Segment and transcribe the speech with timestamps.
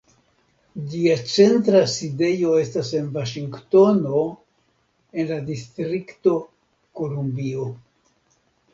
[0.93, 4.25] Ĝia centra sidejo estas en Vaŝingtono,
[5.13, 6.37] en la Distrikto
[7.03, 7.73] Kolumbio.